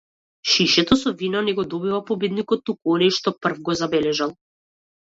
[0.53, 4.35] Шишето со вино не го добива победникот, туку оној што прв го забележал.